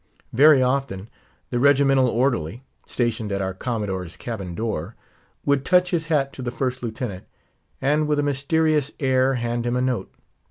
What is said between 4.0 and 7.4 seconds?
cabin door, would touch his hat to the First Lieutenant,